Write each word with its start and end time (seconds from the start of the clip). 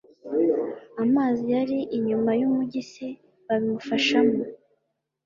amazi 1.03 1.43
yari 1.55 1.77
inyuma 1.97 2.31
y 2.39 2.41
umugi 2.47 2.81
c 2.91 2.93
babimufashamo 3.47 4.37